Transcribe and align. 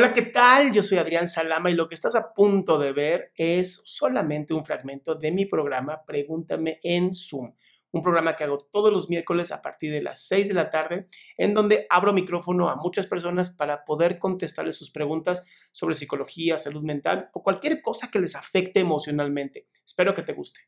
Hola, 0.00 0.14
¿qué 0.14 0.22
tal? 0.22 0.70
Yo 0.70 0.80
soy 0.80 0.98
Adrián 0.98 1.26
Salama 1.26 1.72
y 1.72 1.74
lo 1.74 1.88
que 1.88 1.96
estás 1.96 2.14
a 2.14 2.32
punto 2.32 2.78
de 2.78 2.92
ver 2.92 3.32
es 3.34 3.82
solamente 3.84 4.54
un 4.54 4.64
fragmento 4.64 5.16
de 5.16 5.32
mi 5.32 5.44
programa 5.44 6.04
Pregúntame 6.06 6.78
en 6.84 7.12
Zoom, 7.12 7.52
un 7.90 8.02
programa 8.04 8.36
que 8.36 8.44
hago 8.44 8.58
todos 8.58 8.92
los 8.92 9.10
miércoles 9.10 9.50
a 9.50 9.60
partir 9.60 9.90
de 9.90 10.00
las 10.00 10.20
6 10.28 10.46
de 10.46 10.54
la 10.54 10.70
tarde, 10.70 11.08
en 11.36 11.52
donde 11.52 11.88
abro 11.90 12.12
micrófono 12.12 12.68
a 12.68 12.76
muchas 12.76 13.08
personas 13.08 13.50
para 13.50 13.84
poder 13.84 14.20
contestarles 14.20 14.76
sus 14.76 14.92
preguntas 14.92 15.68
sobre 15.72 15.96
psicología, 15.96 16.58
salud 16.58 16.84
mental 16.84 17.28
o 17.32 17.42
cualquier 17.42 17.82
cosa 17.82 18.08
que 18.08 18.20
les 18.20 18.36
afecte 18.36 18.78
emocionalmente. 18.78 19.66
Espero 19.84 20.14
que 20.14 20.22
te 20.22 20.32
guste. 20.32 20.60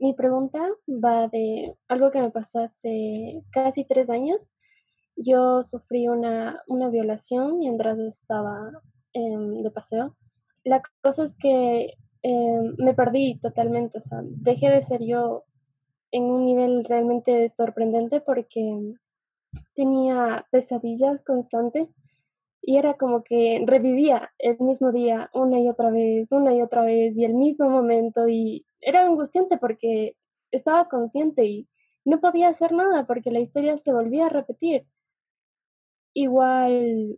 Mi 0.00 0.14
pregunta 0.14 0.58
va 0.88 1.28
de 1.28 1.74
algo 1.86 2.10
que 2.10 2.20
me 2.20 2.32
pasó 2.32 2.58
hace 2.58 3.40
casi 3.52 3.84
tres 3.84 4.10
años 4.10 4.56
yo 5.18 5.62
sufrí 5.64 6.08
una, 6.08 6.62
una 6.68 6.88
violación 6.88 7.58
mientras 7.58 7.98
estaba 7.98 8.70
em, 9.12 9.62
de 9.62 9.70
paseo. 9.70 10.16
La 10.64 10.82
cosa 11.02 11.24
es 11.24 11.36
que 11.36 11.94
em, 12.22 12.74
me 12.78 12.94
perdí 12.94 13.38
totalmente, 13.40 13.98
o 13.98 14.02
sea, 14.02 14.20
dejé 14.22 14.70
de 14.70 14.82
ser 14.82 15.02
yo 15.04 15.44
en 16.12 16.24
un 16.24 16.44
nivel 16.44 16.84
realmente 16.84 17.48
sorprendente 17.48 18.20
porque 18.20 18.94
tenía 19.74 20.46
pesadillas 20.50 21.24
constantes 21.24 21.88
y 22.62 22.76
era 22.76 22.94
como 22.94 23.22
que 23.24 23.62
revivía 23.66 24.30
el 24.38 24.58
mismo 24.60 24.92
día 24.92 25.30
una 25.34 25.60
y 25.60 25.68
otra 25.68 25.90
vez, 25.90 26.32
una 26.32 26.54
y 26.54 26.62
otra 26.62 26.82
vez 26.82 27.16
y 27.18 27.24
el 27.24 27.34
mismo 27.34 27.70
momento 27.70 28.28
y 28.28 28.66
era 28.80 29.04
angustiante 29.04 29.58
porque 29.58 30.16
estaba 30.50 30.88
consciente 30.88 31.44
y 31.44 31.68
no 32.04 32.20
podía 32.20 32.48
hacer 32.48 32.72
nada 32.72 33.06
porque 33.06 33.30
la 33.30 33.40
historia 33.40 33.78
se 33.78 33.92
volvía 33.92 34.26
a 34.26 34.30
repetir. 34.30 34.86
Igual 36.20 37.16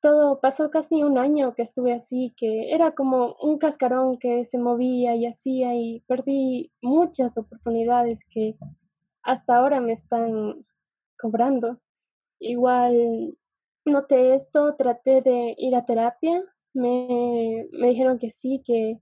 todo 0.00 0.40
pasó 0.40 0.70
casi 0.70 1.02
un 1.02 1.18
año 1.18 1.54
que 1.54 1.60
estuve 1.60 1.92
así, 1.92 2.32
que 2.34 2.72
era 2.72 2.92
como 2.92 3.36
un 3.42 3.58
cascarón 3.58 4.18
que 4.18 4.46
se 4.46 4.56
movía 4.56 5.14
y 5.16 5.26
hacía 5.26 5.74
y 5.74 6.00
perdí 6.06 6.72
muchas 6.80 7.36
oportunidades 7.36 8.24
que 8.30 8.56
hasta 9.22 9.56
ahora 9.56 9.82
me 9.82 9.92
están 9.92 10.64
cobrando. 11.18 11.78
Igual 12.38 13.36
noté 13.84 14.34
esto, 14.34 14.76
traté 14.76 15.20
de 15.20 15.54
ir 15.58 15.76
a 15.76 15.84
terapia, 15.84 16.42
me, 16.72 17.68
me 17.70 17.88
dijeron 17.88 18.18
que 18.18 18.30
sí, 18.30 18.62
que, 18.64 18.98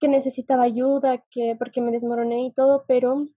que 0.00 0.08
necesitaba 0.08 0.62
ayuda, 0.62 1.22
que 1.30 1.54
porque 1.58 1.82
me 1.82 1.92
desmoroné 1.92 2.46
y 2.46 2.52
todo, 2.54 2.86
pero 2.88 3.28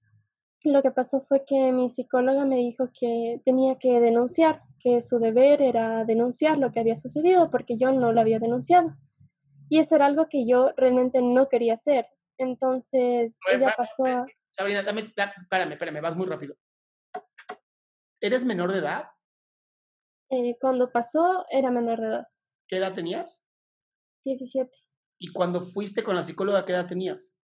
lo 0.63 0.81
que 0.81 0.91
pasó 0.91 1.22
fue 1.22 1.45
que 1.45 1.72
mi 1.72 1.89
psicóloga 1.89 2.45
me 2.45 2.58
dijo 2.58 2.89
que 3.00 3.41
tenía 3.45 3.77
que 3.77 4.00
denunciar, 4.00 4.61
que 4.80 5.02
su 5.02 5.19
deber 5.19 5.61
era 5.61 6.03
denunciar 6.05 6.58
lo 6.58 6.72
que 6.72 6.80
había 6.80 6.95
sucedido 6.95 7.50
porque 7.52 7.77
yo 7.77 7.91
no 7.91 8.11
lo 8.11 8.22
había 8.22 8.39
denunciado. 8.39 8.95
Y 9.69 9.80
eso 9.80 9.95
era 9.95 10.05
algo 10.05 10.28
que 10.30 10.47
yo 10.47 10.72
realmente 10.78 11.22
no 11.22 11.50
quería 11.50 11.73
hacer. 11.73 12.08
Entonces, 12.38 13.38
ella 13.52 13.73
pasó 13.75 14.05
a... 14.05 14.25
Sabrina, 14.50 14.81
dame, 14.83 15.02
espérame, 15.02 15.73
espérame, 15.73 16.02
vas 16.02 16.16
muy 16.16 16.25
rápido. 16.25 16.55
¿Eres 18.22 18.44
menor 18.44 18.72
de 18.72 18.80
edad? 18.80 19.05
Eh, 20.30 20.55
cuando 20.59 20.91
pasó, 20.91 21.45
era 21.50 21.69
menor 21.69 22.02
de 22.02 22.08
edad. 22.08 22.28
¿Qué 22.67 22.78
edad 22.78 22.94
tenías? 22.94 23.45
17. 24.25 24.72
¿Y 25.19 25.31
cuando 25.31 25.61
fuiste 25.61 26.03
con 26.03 26.16
la 26.16 26.23
psicóloga, 26.23 26.66
qué 26.66 26.73
edad 26.73 26.88
tenías? 26.88 27.35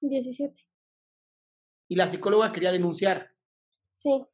17 0.00 0.69
y 1.90 1.96
la 1.96 2.06
psicóloga 2.06 2.52
quería 2.52 2.70
denunciar. 2.70 3.32
Sí. 3.92 4.24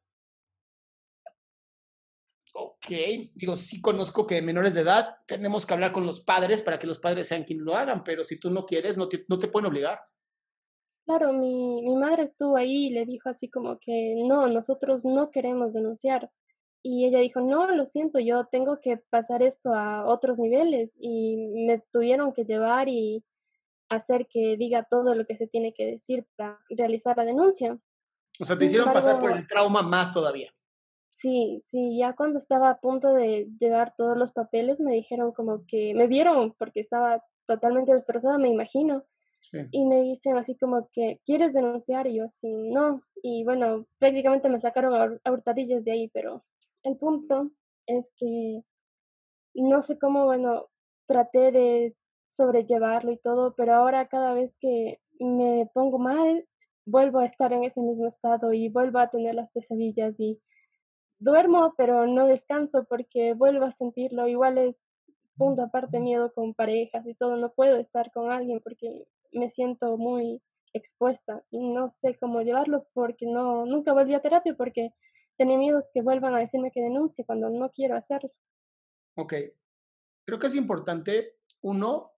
Ok, 2.53 2.87
digo, 3.33 3.55
sí 3.55 3.81
conozco 3.81 4.27
que 4.27 4.35
de 4.35 4.41
menores 4.43 4.75
de 4.75 4.81
edad 4.81 5.17
tenemos 5.25 5.65
que 5.65 5.73
hablar 5.73 5.91
con 5.91 6.05
los 6.05 6.21
padres 6.21 6.61
para 6.61 6.77
que 6.77 6.85
los 6.85 6.99
padres 6.99 7.27
sean 7.27 7.43
quienes 7.43 7.65
lo 7.65 7.75
hagan, 7.75 8.03
pero 8.03 8.23
si 8.23 8.39
tú 8.39 8.51
no 8.51 8.65
quieres, 8.65 8.95
no 8.95 9.09
te, 9.09 9.25
no 9.27 9.39
te 9.39 9.47
pueden 9.47 9.65
obligar. 9.65 9.99
Claro, 11.05 11.33
mi, 11.33 11.81
mi 11.81 11.95
madre 11.95 12.23
estuvo 12.23 12.57
ahí 12.57 12.87
y 12.87 12.89
le 12.91 13.05
dijo 13.05 13.27
así 13.27 13.49
como 13.49 13.79
que 13.79 14.13
no, 14.27 14.47
nosotros 14.47 15.03
no 15.03 15.31
queremos 15.31 15.73
denunciar. 15.73 16.29
Y 16.83 17.07
ella 17.07 17.19
dijo, 17.19 17.41
no, 17.41 17.71
lo 17.75 17.85
siento, 17.87 18.19
yo 18.19 18.45
tengo 18.51 18.79
que 18.81 18.97
pasar 18.97 19.41
esto 19.41 19.73
a 19.73 20.05
otros 20.05 20.37
niveles 20.37 20.95
y 20.99 21.37
me 21.65 21.81
tuvieron 21.91 22.33
que 22.33 22.45
llevar 22.45 22.87
y 22.87 23.23
hacer 23.89 24.27
que 24.27 24.57
diga 24.57 24.87
todo 24.89 25.15
lo 25.15 25.25
que 25.25 25.37
se 25.37 25.47
tiene 25.47 25.73
que 25.73 25.85
decir 25.85 26.25
para 26.35 26.59
realizar 26.69 27.17
la 27.17 27.25
denuncia. 27.25 27.77
O 28.39 28.45
sea, 28.45 28.55
te 28.55 28.65
hicieron 28.65 28.93
pasar 28.93 29.19
por 29.19 29.31
el 29.31 29.47
trauma 29.47 29.81
más 29.81 30.13
todavía. 30.13 30.51
Sí, 31.11 31.59
sí, 31.63 31.97
ya 31.97 32.13
cuando 32.13 32.37
estaba 32.37 32.69
a 32.69 32.79
punto 32.79 33.11
de 33.13 33.49
llevar 33.59 33.95
todos 33.97 34.15
los 34.15 34.31
papeles 34.31 34.79
me 34.79 34.93
dijeron 34.93 35.31
como 35.31 35.65
que 35.65 35.95
me 35.95 36.05
vieron 36.05 36.53
porque 36.59 36.79
estaba 36.79 37.23
totalmente 37.47 37.93
destrozada, 37.93 38.37
me 38.37 38.49
imagino. 38.49 39.03
Y 39.71 39.85
me 39.85 40.01
dicen 40.01 40.37
así 40.37 40.57
como 40.57 40.89
que, 40.91 41.21
¿quieres 41.25 41.53
denunciar? 41.53 42.05
Y 42.05 42.17
yo 42.17 42.25
así, 42.25 42.47
no. 42.51 43.01
Y 43.23 43.43
bueno, 43.45 43.87
prácticamente 43.97 44.49
me 44.49 44.59
sacaron 44.59 45.19
a, 45.23 45.31
hurtadillas 45.31 45.83
de 45.85 45.91
ahí, 45.91 46.09
pero 46.13 46.43
el 46.83 46.97
punto 46.97 47.51
es 47.85 48.11
que 48.17 48.61
no 49.55 49.81
sé 49.81 49.97
cómo, 49.97 50.25
bueno, 50.25 50.67
traté 51.07 51.51
de 51.51 51.95
sobrellevarlo 52.29 53.11
y 53.11 53.17
todo, 53.17 53.55
pero 53.55 53.75
ahora 53.75 54.07
cada 54.07 54.33
vez 54.33 54.57
que 54.59 54.99
me 55.19 55.69
pongo 55.73 55.99
mal, 55.99 56.45
vuelvo 56.85 57.19
a 57.19 57.25
estar 57.25 57.51
en 57.53 57.63
ese 57.63 57.81
mismo 57.81 58.07
estado 58.07 58.53
y 58.53 58.69
vuelvo 58.69 58.99
a 58.99 59.09
tener 59.09 59.35
las 59.35 59.51
pesadillas 59.51 60.19
y 60.19 60.39
duermo, 61.19 61.73
pero 61.77 62.07
no 62.07 62.27
descanso 62.27 62.85
porque 62.87 63.33
vuelvo 63.33 63.65
a 63.65 63.71
sentirlo. 63.71 64.27
Igual 64.27 64.57
es 64.57 64.83
punto 65.35 65.63
aparte 65.63 65.99
miedo 65.99 66.31
con 66.33 66.53
parejas 66.53 67.05
y 67.05 67.13
todo, 67.13 67.37
no 67.37 67.51
puedo 67.53 67.77
estar 67.77 68.11
con 68.11 68.31
alguien 68.31 68.59
porque 68.63 69.05
me 69.31 69.49
siento 69.49 69.97
muy 69.97 70.41
expuesta 70.73 71.43
y 71.51 71.69
no 71.69 71.89
sé 71.89 72.17
cómo 72.19 72.41
llevarlo 72.41 72.87
porque 72.93 73.25
no 73.25 73.65
nunca 73.65 73.93
volví 73.93 74.13
a 74.13 74.21
terapia 74.21 74.55
porque 74.55 74.93
tenía 75.37 75.57
miedo 75.57 75.85
que 75.93 76.01
vuelvan 76.01 76.35
a 76.35 76.39
decirme 76.39 76.71
que 76.71 76.81
denuncie 76.81 77.25
cuando 77.25 77.49
no 77.49 77.69
quiero 77.71 77.95
hacerlo. 77.95 78.31
Ok. 79.15 79.33
Creo 80.25 80.39
que 80.39 80.47
es 80.47 80.55
importante, 80.55 81.37
uno, 81.61 82.16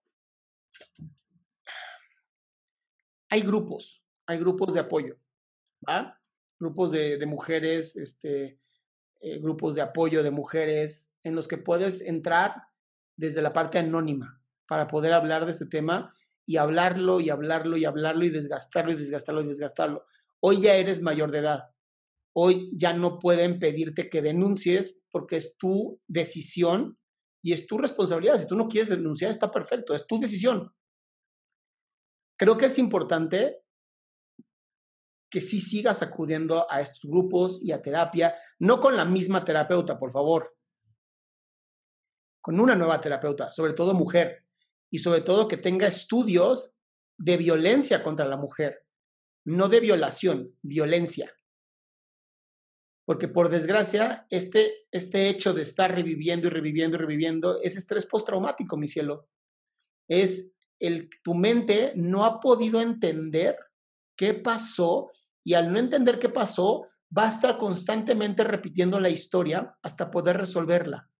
hay 3.30 3.40
grupos, 3.40 4.04
hay 4.26 4.38
grupos 4.38 4.74
de 4.74 4.80
apoyo. 4.80 5.16
Grupos 6.58 6.90
de, 6.90 7.24
mujeres, 7.26 7.96
este, 7.96 8.58
eh, 9.20 9.38
grupos 9.38 9.74
de 9.74 9.80
apoyo 9.80 10.22
de 10.22 10.30
mujeres 10.30 11.16
en 11.22 11.34
los 11.34 11.48
que 11.48 11.56
puedes 11.56 12.02
entrar 12.02 12.54
desde 13.16 13.40
la 13.40 13.52
parte 13.52 13.78
anónima 13.78 14.42
para 14.68 14.86
poder 14.86 15.12
hablar 15.12 15.46
de 15.46 15.52
este 15.52 15.66
tema 15.66 16.14
y 16.44 16.58
hablarlo 16.58 17.20
y 17.20 17.30
hablarlo 17.30 17.76
y 17.76 17.84
hablarlo 17.84 18.24
y 18.24 18.30
desgastarlo 18.30 18.92
y 18.92 18.96
desgastarlo 18.96 19.40
y 19.40 19.46
desgastarlo. 19.46 20.04
Hoy 20.40 20.60
ya 20.60 20.74
eres 20.74 21.00
mayor 21.00 21.30
de 21.30 21.38
edad. 21.38 21.70
Hoy 22.34 22.70
ya 22.76 22.92
no 22.92 23.18
pueden 23.18 23.58
pedirte 23.58 24.10
que 24.10 24.22
denuncies 24.22 25.04
porque 25.10 25.36
es 25.36 25.56
tu 25.56 26.00
decisión 26.06 26.98
y 27.42 27.52
es 27.52 27.66
tu 27.66 27.78
responsabilidad. 27.78 28.36
Si 28.36 28.46
tú 28.46 28.56
no 28.56 28.68
quieres 28.68 28.90
denunciar, 28.90 29.30
está 29.30 29.50
perfecto, 29.50 29.94
es 29.94 30.06
tu 30.06 30.18
decisión. 30.18 30.72
Creo 32.38 32.56
que 32.56 32.66
es 32.66 32.78
importante 32.78 33.62
que 35.30 35.40
sí 35.40 35.60
sigas 35.60 36.02
acudiendo 36.02 36.70
a 36.70 36.80
estos 36.80 37.08
grupos 37.08 37.62
y 37.62 37.72
a 37.72 37.80
terapia, 37.80 38.34
no 38.58 38.80
con 38.80 38.96
la 38.96 39.04
misma 39.04 39.44
terapeuta, 39.44 39.98
por 39.98 40.12
favor, 40.12 40.56
con 42.42 42.58
una 42.58 42.74
nueva 42.74 43.00
terapeuta, 43.00 43.52
sobre 43.52 43.74
todo 43.74 43.94
mujer, 43.94 44.44
y 44.90 44.98
sobre 44.98 45.20
todo 45.20 45.46
que 45.46 45.56
tenga 45.56 45.86
estudios 45.86 46.74
de 47.16 47.36
violencia 47.36 48.02
contra 48.02 48.26
la 48.26 48.36
mujer, 48.36 48.84
no 49.44 49.68
de 49.68 49.80
violación, 49.80 50.56
violencia 50.62 51.32
porque 53.10 53.26
por 53.26 53.48
desgracia, 53.48 54.24
este, 54.30 54.86
este 54.92 55.28
hecho 55.28 55.52
de 55.52 55.62
estar 55.62 55.92
reviviendo 55.92 56.46
y 56.46 56.50
reviviendo 56.50 56.96
y 56.96 57.00
reviviendo 57.00 57.60
es 57.60 57.76
estrés 57.76 58.06
postraumático, 58.06 58.76
mi 58.76 58.86
cielo. 58.86 59.26
Es 60.06 60.52
el 60.78 61.10
tu 61.24 61.34
mente 61.34 61.92
no 61.96 62.24
ha 62.24 62.38
podido 62.38 62.80
entender 62.80 63.56
qué 64.14 64.34
pasó 64.34 65.10
y 65.42 65.54
al 65.54 65.72
no 65.72 65.80
entender 65.80 66.20
qué 66.20 66.28
pasó, 66.28 66.86
va 67.10 67.24
a 67.24 67.30
estar 67.30 67.58
constantemente 67.58 68.44
repitiendo 68.44 69.00
la 69.00 69.10
historia 69.10 69.76
hasta 69.82 70.08
poder 70.08 70.36
resolverla. 70.36 71.10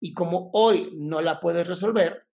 Y 0.00 0.14
como 0.14 0.50
hoy 0.52 0.92
no 0.94 1.20
la 1.22 1.40
puedes 1.40 1.66
resolver, 1.66 2.24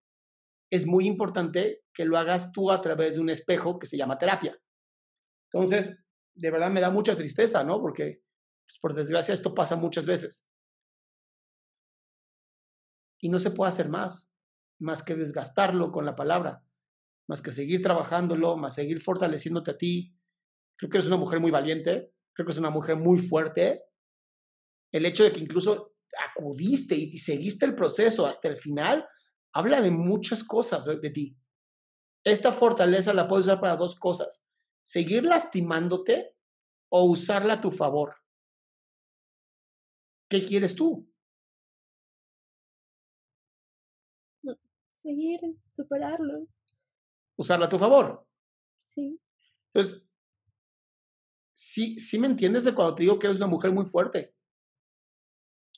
es 0.69 0.85
muy 0.85 1.07
importante 1.07 1.81
que 1.95 2.05
lo 2.05 2.15
hagas 2.15 2.51
tú 2.51 2.69
a 2.69 2.79
través 2.79 3.15
de 3.15 3.21
un 3.21 3.31
espejo 3.31 3.79
que 3.79 3.87
se 3.87 3.97
llama 3.97 4.19
terapia. 4.19 4.55
Entonces, 5.51 6.05
de 6.35 6.51
verdad 6.51 6.69
me 6.69 6.79
da 6.79 6.91
mucha 6.91 7.15
tristeza, 7.15 7.63
¿no? 7.63 7.81
Porque 7.81 8.21
pues, 8.65 8.79
por 8.79 8.93
desgracia 8.93 9.33
esto 9.33 9.53
pasa 9.53 9.75
muchas 9.75 10.05
veces. 10.05 10.47
Y 13.21 13.29
no 13.29 13.39
se 13.39 13.51
puede 13.51 13.69
hacer 13.69 13.89
más, 13.89 14.31
más 14.79 15.03
que 15.03 15.15
desgastarlo 15.15 15.91
con 15.91 16.05
la 16.05 16.15
palabra, 16.15 16.63
más 17.27 17.41
que 17.41 17.51
seguir 17.51 17.81
trabajándolo, 17.81 18.57
más 18.57 18.75
seguir 18.75 18.99
fortaleciéndote 19.01 19.71
a 19.71 19.77
ti. 19.77 20.15
Creo 20.77 20.89
que 20.89 20.97
eres 20.97 21.07
una 21.07 21.17
mujer 21.17 21.39
muy 21.39 21.51
valiente, 21.51 22.13
creo 22.33 22.45
que 22.45 22.51
es 22.51 22.57
una 22.57 22.69
mujer 22.69 22.97
muy 22.97 23.19
fuerte. 23.19 23.83
El 24.91 25.05
hecho 25.05 25.23
de 25.23 25.31
que 25.31 25.39
incluso 25.39 25.95
acudiste 26.29 26.95
y 26.95 27.17
seguiste 27.17 27.65
el 27.65 27.75
proceso 27.75 28.25
hasta 28.25 28.47
el 28.47 28.57
final, 28.57 29.07
habla 29.53 29.81
de 29.81 29.91
muchas 29.91 30.43
cosas 30.43 30.85
de 30.85 31.09
ti. 31.09 31.37
Esta 32.23 32.53
fortaleza 32.53 33.13
la 33.13 33.27
puedes 33.27 33.45
usar 33.45 33.59
para 33.59 33.75
dos 33.75 33.97
cosas. 33.97 34.45
Seguir 34.83 35.23
lastimándote 35.23 36.35
o 36.89 37.05
usarla 37.05 37.55
a 37.55 37.61
tu 37.61 37.71
favor. 37.71 38.15
¿Qué 40.33 40.41
quieres 40.41 40.73
tú? 40.73 41.07
Seguir, 44.91 45.39
superarlo. 45.69 46.47
Usarla 47.35 47.67
a 47.67 47.69
tu 47.69 47.77
favor. 47.77 48.25
Sí. 48.79 49.21
Entonces, 49.67 50.09
sí, 51.53 51.99
sí 51.99 52.17
me 52.17 52.25
entiendes 52.25 52.63
de 52.63 52.73
cuando 52.73 52.95
te 52.95 53.03
digo 53.03 53.19
que 53.19 53.27
eres 53.27 53.37
una 53.37 53.45
mujer 53.45 53.71
muy 53.71 53.85
fuerte. 53.85 54.33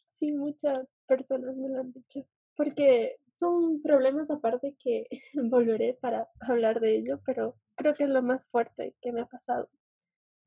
Sí, 0.07 0.31
muchas 0.31 0.95
personas 1.05 1.57
me 1.57 1.67
lo 1.67 1.81
han 1.81 1.91
dicho. 1.91 2.25
Porque 2.55 3.17
son 3.33 3.81
problemas 3.81 4.31
aparte 4.31 4.77
que 4.79 5.09
volveré 5.33 5.95
para 5.95 6.29
hablar 6.39 6.79
de 6.79 6.95
ello, 6.95 7.19
pero 7.25 7.57
creo 7.75 7.93
que 7.93 8.05
es 8.05 8.09
lo 8.09 8.23
más 8.23 8.45
fuerte 8.45 8.95
que 9.01 9.11
me 9.11 9.19
ha 9.19 9.25
pasado. 9.25 9.69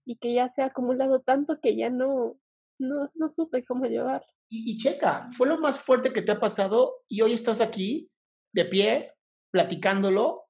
Y 0.07 0.17
que 0.17 0.33
ya 0.33 0.49
se 0.49 0.63
ha 0.63 0.67
acumulado 0.69 1.21
tanto 1.21 1.61
que 1.61 1.77
ya 1.77 1.91
no, 1.91 2.41
no, 2.79 3.07
no 3.15 3.29
supe 3.29 3.65
cómo 3.65 3.87
llevar. 3.87 4.25
Y, 4.49 4.73
y 4.73 4.77
checa, 4.77 5.29
fue 5.33 5.47
lo 5.47 5.59
más 5.59 5.81
fuerte 5.81 6.13
que 6.13 6.23
te 6.23 6.33
ha 6.33 6.41
pasado 6.41 7.05
y 7.09 7.21
hoy 7.21 7.33
estás 7.33 7.61
aquí, 7.61 8.11
de 8.53 8.65
pie, 8.65 9.13
platicándolo 9.51 10.45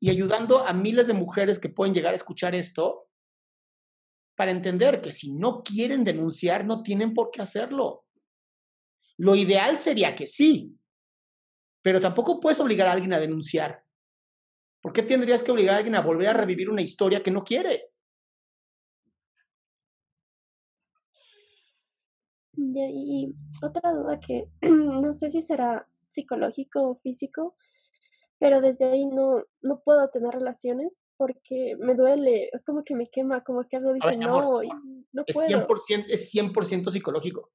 y 0.00 0.10
ayudando 0.10 0.58
a 0.58 0.72
miles 0.72 1.06
de 1.06 1.14
mujeres 1.14 1.58
que 1.58 1.68
pueden 1.68 1.94
llegar 1.94 2.12
a 2.12 2.16
escuchar 2.16 2.54
esto 2.54 3.08
para 4.36 4.52
entender 4.52 5.00
que 5.00 5.12
si 5.12 5.32
no 5.32 5.64
quieren 5.64 6.04
denunciar, 6.04 6.64
no 6.64 6.82
tienen 6.82 7.12
por 7.12 7.32
qué 7.32 7.42
hacerlo. 7.42 8.04
Lo 9.16 9.34
ideal 9.34 9.80
sería 9.80 10.14
que 10.14 10.28
sí, 10.28 10.78
pero 11.82 11.98
tampoco 11.98 12.38
puedes 12.38 12.60
obligar 12.60 12.86
a 12.86 12.92
alguien 12.92 13.12
a 13.12 13.18
denunciar. 13.18 13.82
¿Por 14.80 14.92
qué 14.92 15.02
tendrías 15.02 15.42
que 15.42 15.50
obligar 15.50 15.74
a 15.74 15.78
alguien 15.78 15.96
a 15.96 16.02
volver 16.02 16.28
a 16.28 16.34
revivir 16.34 16.70
una 16.70 16.82
historia 16.82 17.20
que 17.20 17.32
no 17.32 17.42
quiere? 17.42 17.90
Y 22.58 23.34
otra 23.62 23.92
duda 23.92 24.18
que 24.18 24.48
no 24.62 25.12
sé 25.12 25.30
si 25.30 25.42
será 25.42 25.86
psicológico 26.08 26.82
o 26.82 26.96
físico, 26.96 27.56
pero 28.38 28.60
desde 28.60 28.90
ahí 28.90 29.06
no, 29.06 29.44
no 29.62 29.80
puedo 29.80 30.08
tener 30.10 30.32
relaciones 30.32 31.00
porque 31.16 31.76
me 31.78 31.94
duele, 31.94 32.50
es 32.52 32.64
como 32.64 32.84
que 32.84 32.94
me 32.94 33.10
quema, 33.10 33.42
como 33.42 33.64
que 33.68 33.76
algo 33.76 33.92
dice, 33.92 34.16
no, 34.16 34.60
no 35.12 35.24
es 35.26 35.34
puedo. 35.34 35.66
100%, 35.66 36.06
es 36.08 36.32
100% 36.34 36.90
psicológico. 36.90 37.50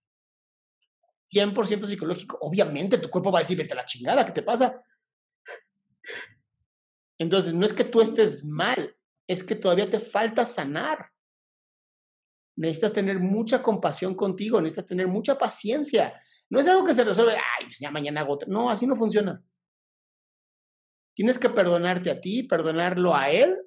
100% 1.33 1.85
psicológico. 1.85 2.37
Obviamente 2.41 2.97
tu 2.97 3.09
cuerpo 3.09 3.31
va 3.31 3.39
a 3.39 3.41
decir, 3.41 3.57
vete 3.57 3.73
a 3.73 3.77
la 3.77 3.85
chingada, 3.85 4.25
¿qué 4.25 4.31
te 4.31 4.43
pasa? 4.43 4.83
Entonces, 7.17 7.53
no 7.53 7.65
es 7.65 7.73
que 7.73 7.85
tú 7.85 8.01
estés 8.01 8.43
mal, 8.43 8.95
es 9.27 9.43
que 9.43 9.55
todavía 9.55 9.89
te 9.89 9.99
falta 9.99 10.43
sanar. 10.45 11.09
Necesitas 12.55 12.93
tener 12.93 13.19
mucha 13.19 13.63
compasión 13.63 14.15
contigo, 14.15 14.61
necesitas 14.61 14.87
tener 14.87 15.07
mucha 15.07 15.37
paciencia. 15.37 16.21
No 16.49 16.59
es 16.59 16.67
algo 16.67 16.85
que 16.85 16.93
se 16.93 17.03
resuelve, 17.03 17.33
ay, 17.33 17.65
pues 17.65 17.79
ya 17.79 17.89
mañana 17.89 18.21
hago. 18.21 18.37
No, 18.47 18.69
así 18.69 18.85
no 18.85 18.95
funciona. 18.95 19.43
Tienes 21.15 21.39
que 21.39 21.49
perdonarte 21.49 22.11
a 22.11 22.19
ti, 22.21 22.43
perdonarlo 22.43 23.15
a 23.15 23.29
él 23.29 23.57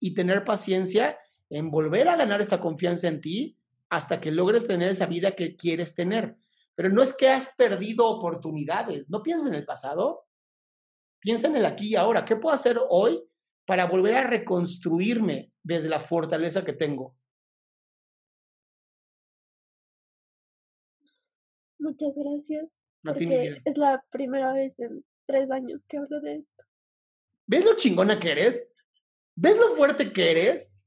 y 0.00 0.14
tener 0.14 0.44
paciencia 0.44 1.18
en 1.50 1.70
volver 1.70 2.08
a 2.08 2.16
ganar 2.16 2.40
esta 2.40 2.60
confianza 2.60 3.08
en 3.08 3.20
ti 3.20 3.58
hasta 3.90 4.20
que 4.20 4.32
logres 4.32 4.66
tener 4.66 4.88
esa 4.88 5.06
vida 5.06 5.32
que 5.32 5.54
quieres 5.54 5.94
tener. 5.94 6.36
Pero 6.74 6.88
no 6.88 7.02
es 7.02 7.14
que 7.14 7.28
has 7.28 7.54
perdido 7.56 8.06
oportunidades, 8.06 9.10
no 9.10 9.22
pienses 9.22 9.48
en 9.48 9.54
el 9.54 9.66
pasado, 9.66 10.26
piensa 11.20 11.48
en 11.48 11.56
el 11.56 11.66
aquí 11.66 11.88
y 11.88 11.96
ahora. 11.96 12.24
¿Qué 12.24 12.36
puedo 12.36 12.54
hacer 12.54 12.80
hoy 12.88 13.22
para 13.66 13.86
volver 13.86 14.16
a 14.16 14.26
reconstruirme 14.26 15.52
desde 15.62 15.90
la 15.90 16.00
fortaleza 16.00 16.64
que 16.64 16.72
tengo? 16.72 17.14
Muchas 21.82 22.14
gracias. 22.16 22.72
porque 23.02 23.60
es 23.64 23.76
la 23.76 24.04
primera 24.10 24.52
vez 24.52 24.78
en 24.78 25.04
tres 25.26 25.50
años 25.50 25.84
que 25.88 25.98
hablo 25.98 26.20
de 26.20 26.36
esto. 26.36 26.64
¿Ves 27.44 27.64
lo 27.64 27.76
chingona 27.76 28.20
que 28.20 28.30
eres? 28.30 28.72
¿Ves 29.34 29.58
lo 29.58 29.74
fuerte 29.74 30.12
que 30.12 30.30
eres? 30.30 30.78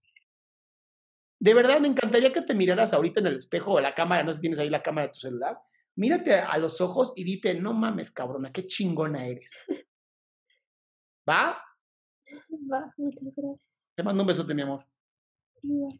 De 1.38 1.54
verdad, 1.54 1.82
me 1.82 1.90
encantaría 1.90 2.32
que 2.32 2.42
te 2.42 2.56
miraras 2.56 2.94
ahorita 2.94 3.20
en 3.20 3.28
el 3.28 3.36
espejo 3.36 3.74
o 3.74 3.82
la 3.82 3.94
cámara, 3.94 4.24
no 4.24 4.30
sé 4.30 4.36
si 4.36 4.42
tienes 4.42 4.60
ahí 4.60 4.70
la 4.70 4.82
cámara 4.82 5.08
de 5.08 5.14
tu 5.14 5.20
celular. 5.20 5.60
Mírate 5.98 6.34
a 6.34 6.58
los 6.58 6.80
ojos 6.80 7.12
y 7.18 7.26
dite, 7.26 7.54
no 7.56 7.74
mames, 7.74 8.12
cabrona, 8.12 8.54
qué 8.54 8.66
chingona 8.66 9.28
eres. 9.28 9.66
¿Va? 11.30 11.62
Va, 12.72 12.94
muchas 12.96 13.22
gracias. 13.36 13.60
Te 13.96 14.04
mando 14.04 14.24
un 14.24 14.28
besote, 14.28 14.54
mi 14.54 14.62
amor. 14.62 14.86
Igual. 15.62 16.00